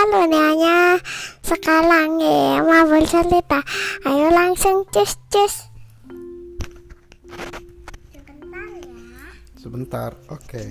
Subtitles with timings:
[0.00, 0.96] karunia-Nya.
[1.44, 3.60] Sekarang ya mau bercerita,
[4.08, 5.68] ayo langsung cus cus.
[8.08, 9.28] Sebentar ya.
[9.60, 10.64] Sebentar, oke.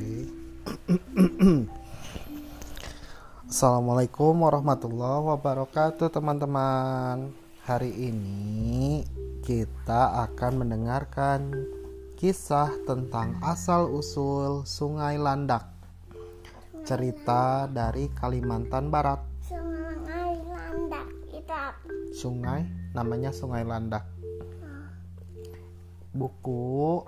[3.50, 7.29] Assalamualaikum warahmatullahi wabarakatuh, teman-teman.
[7.70, 9.06] Hari ini
[9.46, 11.54] kita akan mendengarkan
[12.18, 15.79] kisah tentang asal-usul Sungai Landak.
[16.89, 19.21] Cerita dari Kalimantan Barat.
[19.46, 21.86] Sungai Landak itu apa?
[22.10, 22.65] Sungai
[22.98, 24.10] namanya Sungai Landak.
[26.10, 27.06] Buku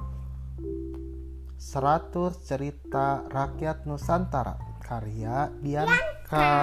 [1.58, 2.14] 100
[2.46, 6.54] cerita rakyat Nusantara karya Dianka.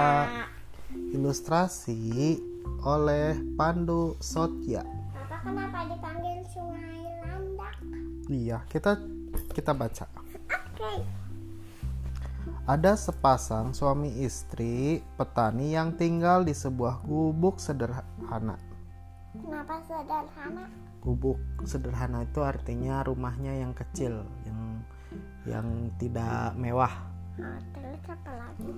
[1.11, 2.39] Ilustrasi
[2.87, 4.87] oleh Pandu Sotya.
[5.11, 7.75] Papa kenapa dipanggil Sungai Landak?
[8.31, 8.95] Iya, kita
[9.51, 10.07] kita baca.
[10.79, 11.18] Oke.
[12.69, 18.61] Ada sepasang suami istri petani yang tinggal di sebuah gubuk sederhana.
[19.33, 20.69] Kenapa sederhana?
[21.01, 24.85] Gubuk sederhana itu artinya rumahnya yang kecil, yang
[25.49, 26.93] yang tidak mewah.
[27.41, 28.69] Oh, terus apa lagi?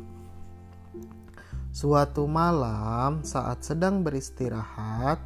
[1.76, 5.20] Suatu malam, saat sedang beristirahat,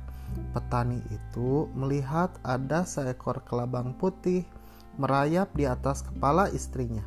[0.57, 4.41] petani itu melihat ada seekor kelabang putih
[4.97, 7.05] merayap di atas kepala istrinya.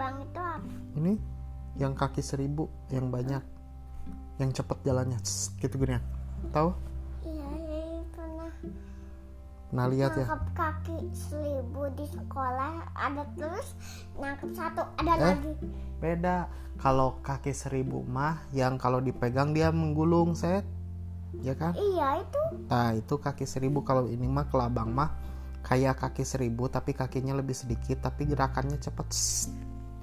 [0.00, 0.72] Kelabang itu apa?
[0.96, 1.12] Ini
[1.76, 3.44] yang kaki seribu, yang banyak,
[4.40, 6.02] yang cepat jalannya, Tss, gitu gini ya.
[6.56, 6.72] Tahu?
[7.20, 8.48] Iya, iya, pernah
[9.76, 10.24] Nah lihat ya.
[10.24, 13.76] nangkep kaki seribu di sekolah ada terus
[14.16, 15.36] nangkep satu ada Eh?
[15.36, 15.52] lagi
[16.00, 16.48] Beda.
[16.80, 20.64] Kalau kaki seribu mah, yang kalau dipegang dia menggulung set,
[21.44, 21.76] ya kan?
[21.76, 22.40] iya itu
[22.72, 25.12] Nah itu kaki seribu kalau ini mah kelabang mah
[25.60, 29.08] kayak kaki seribu tapi kakinya lebih sedikit tapi gerakannya cepet.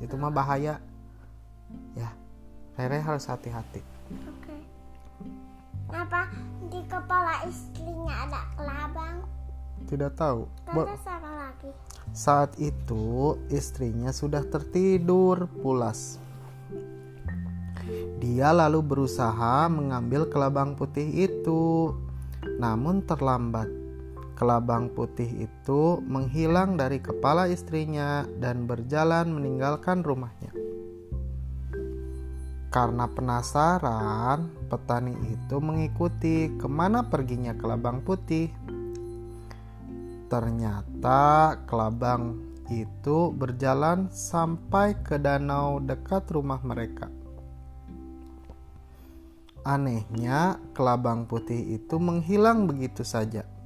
[0.01, 0.79] Itu mah bahaya.
[1.97, 2.09] Ya
[2.77, 3.81] Rere harus hati-hati.
[4.29, 4.57] Oke.
[5.89, 6.29] Kenapa
[6.69, 9.17] di kepala istrinya ada kelabang?
[9.89, 10.45] Tidak tahu.
[10.69, 11.69] Terus apa lagi?
[12.13, 16.21] Saat itu istrinya sudah tertidur pulas.
[18.21, 21.97] Dia lalu berusaha mengambil kelabang putih itu
[22.61, 23.69] namun terlambat
[24.37, 30.53] kelabang putih itu menghilang dari kepala istrinya dan berjalan meninggalkan rumahnya.
[32.69, 38.53] Karena penasaran, petani itu mengikuti ke mana perginya kelabang putih.
[40.29, 42.37] Ternyata kelabang
[42.69, 47.09] itu berjalan sampai ke danau dekat rumah mereka.
[49.65, 53.56] Anehnya, kelabang putih itu menghilang begitu saja.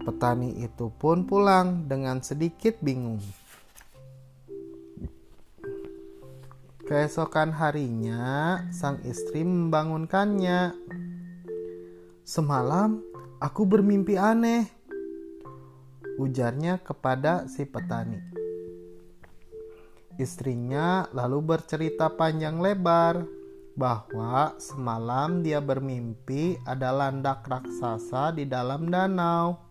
[0.00, 3.20] Petani itu pun pulang dengan sedikit bingung.
[6.88, 10.74] Keesokan harinya, sang istri membangunkannya.
[12.26, 12.98] Semalam
[13.38, 14.66] aku bermimpi aneh,
[16.18, 18.18] ujarnya kepada si petani.
[20.18, 23.24] Istrinya lalu bercerita panjang lebar
[23.78, 29.69] bahwa semalam dia bermimpi ada landak raksasa di dalam danau.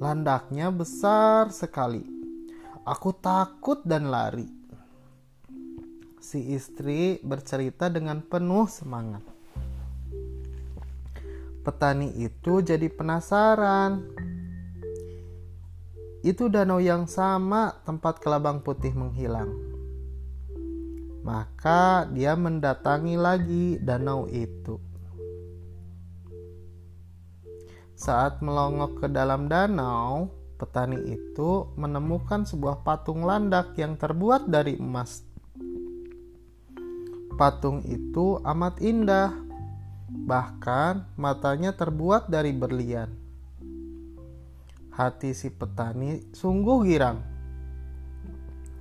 [0.00, 2.00] Landaknya besar sekali.
[2.88, 4.48] Aku takut dan lari.
[6.16, 9.20] Si istri bercerita dengan penuh semangat.
[11.60, 14.08] Petani itu jadi penasaran.
[16.24, 19.52] Itu danau yang sama tempat kelabang putih menghilang.
[21.20, 24.89] Maka dia mendatangi lagi danau itu.
[28.00, 35.20] Saat melongok ke dalam danau, petani itu menemukan sebuah patung landak yang terbuat dari emas.
[37.36, 39.36] Patung itu amat indah,
[40.24, 43.12] bahkan matanya terbuat dari berlian.
[44.96, 47.20] Hati si petani sungguh girang.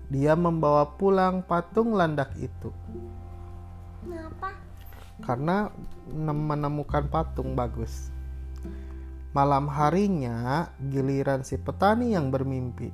[0.07, 2.71] Dia membawa pulang patung landak itu
[3.99, 4.55] kenapa
[5.19, 5.67] karena
[6.07, 8.15] menemukan patung bagus.
[9.29, 12.89] Malam harinya, giliran si petani yang bermimpi.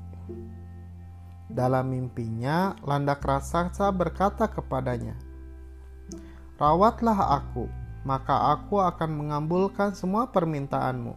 [1.48, 5.16] Dalam mimpinya, landak raksasa berkata kepadanya,
[6.60, 7.72] "Rawatlah aku,
[8.04, 11.16] maka aku akan mengabulkan semua permintaanmu.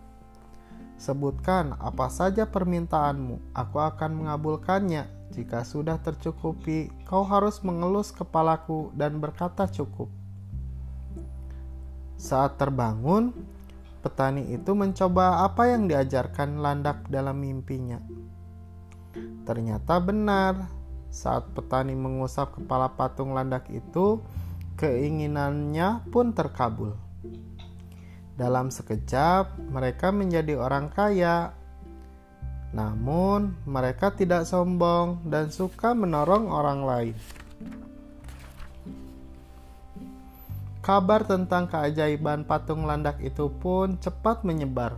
[1.02, 5.34] Sebutkan apa saja permintaanmu, aku akan mengabulkannya.
[5.34, 10.06] Jika sudah tercukupi, kau harus mengelus kepalaku dan berkata cukup."
[12.14, 13.57] Saat terbangun,
[14.08, 18.00] petani itu mencoba apa yang diajarkan landak dalam mimpinya.
[19.44, 20.78] Ternyata benar,
[21.08, 24.20] Saat petani mengusap kepala patung landak itu,
[24.76, 26.92] keinginannya pun terkabul.
[28.36, 31.56] Dalam sekejap, mereka menjadi orang kaya.
[32.76, 37.16] Namun, mereka tidak sombong dan suka menolong orang lain.
[40.88, 44.96] Kabar tentang keajaiban patung landak itu pun cepat menyebar.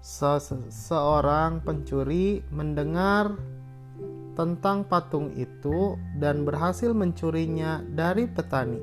[0.00, 3.36] Seseorang pencuri mendengar
[4.32, 8.80] tentang patung itu dan berhasil mencurinya dari petani.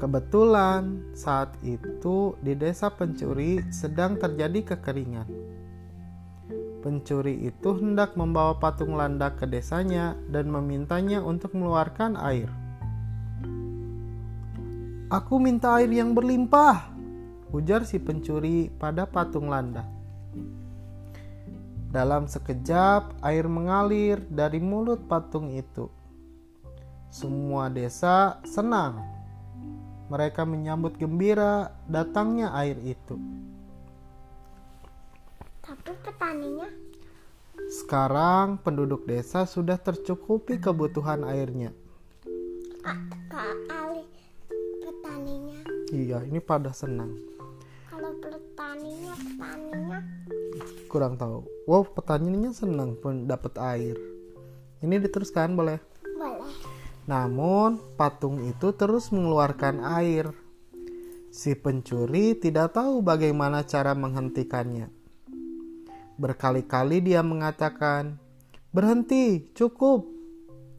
[0.00, 5.28] Kebetulan saat itu di desa pencuri sedang terjadi kekeringan.
[6.80, 12.48] Pencuri itu hendak membawa patung landak ke desanya dan memintanya untuk mengeluarkan air.
[15.10, 16.86] Aku minta air yang berlimpah,
[17.50, 19.82] ujar si pencuri pada patung landa.
[21.90, 25.90] Dalam sekejap, air mengalir dari mulut patung itu.
[27.10, 29.02] Semua desa senang.
[30.14, 33.18] Mereka menyambut gembira datangnya air itu.
[35.58, 36.70] Tapi petaninya?
[37.66, 41.74] Sekarang penduduk desa sudah tercukupi kebutuhan airnya.
[42.78, 43.79] Petaninya
[45.90, 47.18] iya ini pada senang.
[47.90, 49.98] Kalau petaninya petaninya.
[50.86, 51.46] Kurang tahu.
[51.66, 53.96] Wow petaninya senang pun dapat air.
[54.80, 55.78] Ini diteruskan boleh?
[56.16, 56.54] Boleh.
[57.04, 60.30] Namun patung itu terus mengeluarkan air.
[61.30, 64.90] Si pencuri tidak tahu bagaimana cara menghentikannya.
[66.18, 68.18] Berkali-kali dia mengatakan
[68.70, 70.06] berhenti cukup.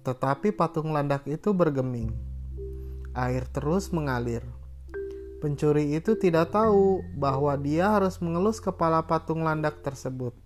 [0.01, 2.09] Tetapi patung landak itu bergeming.
[3.13, 4.60] Air terus mengalir.
[5.41, 10.38] Pencuri itu tidak tahu bahwa dia harus mengelus kepala patung landak tersebut.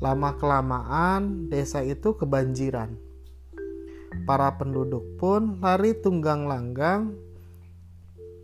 [0.00, 2.96] Lama-kelamaan, desa itu kebanjiran.
[4.24, 7.12] Para penduduk pun lari tunggang langgang.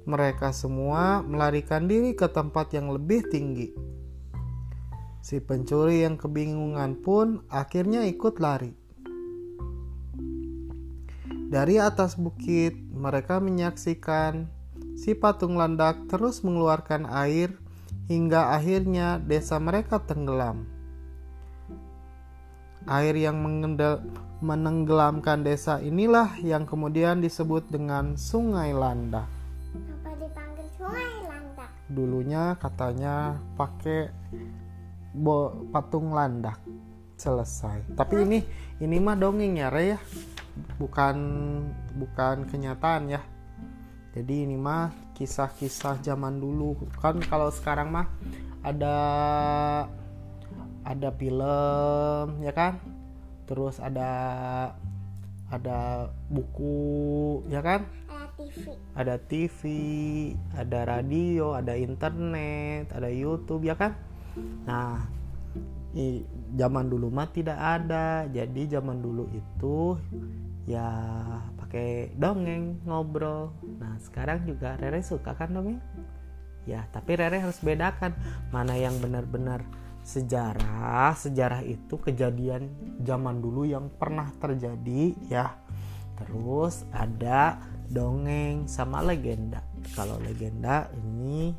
[0.05, 3.73] Mereka semua melarikan diri ke tempat yang lebih tinggi.
[5.25, 8.76] Si pencuri yang kebingungan pun akhirnya ikut lari.
[11.49, 14.54] Dari atas bukit, mereka menyaksikan
[14.94, 17.55] si patung landak terus mengeluarkan air
[18.06, 20.67] hingga akhirnya desa mereka tenggelam.
[22.85, 23.41] Air yang
[24.44, 29.25] menenggelamkan desa inilah yang kemudian disebut dengan Sungai Landak.
[29.73, 31.70] Apa dipanggil Sungai Landak?
[31.88, 34.12] Dulunya katanya pakai
[35.73, 36.61] patung landak.
[37.17, 37.94] Selesai.
[37.97, 38.38] Tapi ini
[38.82, 39.99] ini mah dongeng ya, Re ya
[40.79, 41.17] bukan
[41.99, 43.23] bukan kenyataan ya
[44.14, 46.78] jadi ini mah kisah-kisah zaman dulu.
[47.02, 48.06] Kan kalau sekarang mah
[48.62, 48.96] ada
[50.87, 52.78] ada film ya kan?
[53.50, 54.11] Terus ada
[55.50, 57.90] ada buku ya kan?
[58.14, 58.62] Ada TV
[58.94, 59.61] ada TV
[60.55, 63.99] ada radio ada internet ada YouTube ya kan?
[64.62, 65.11] Nah
[65.99, 66.22] i,
[66.55, 68.31] zaman dulu mah tidak ada.
[68.31, 69.99] Jadi zaman dulu itu
[70.64, 70.88] ya
[71.61, 73.52] pakai dongeng ngobrol.
[73.80, 75.80] Nah sekarang juga Rere suka kan dongeng?
[76.64, 78.16] Ya tapi Rere harus bedakan
[78.49, 79.64] mana yang benar-benar
[80.04, 81.12] sejarah.
[81.16, 82.73] Sejarah itu kejadian
[83.04, 85.56] zaman dulu yang pernah terjadi ya.
[86.14, 87.61] Terus ada
[87.92, 89.61] dongeng sama legenda.
[89.92, 91.52] Kalau legenda ini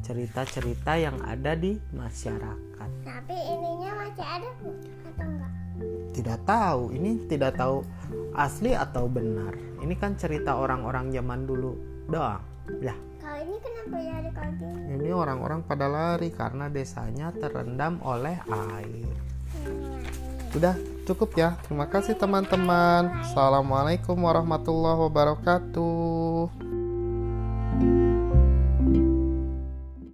[0.00, 2.90] cerita-cerita yang ada di masyarakat.
[3.04, 5.59] Tapi ininya masih ada atau enggak
[6.20, 6.92] tidak tahu.
[6.92, 7.80] Ini tidak tahu
[8.36, 9.56] asli atau benar.
[9.80, 11.72] Ini kan cerita orang-orang zaman dulu
[12.12, 12.44] doang.
[12.84, 14.20] Ya kalau ini kenapa ya
[14.90, 19.16] ini orang-orang pada lari karena desanya terendam oleh air.
[20.50, 20.74] Sudah
[21.06, 21.56] cukup ya.
[21.64, 23.22] Terima kasih teman-teman.
[23.22, 26.69] Assalamualaikum warahmatullahi wabarakatuh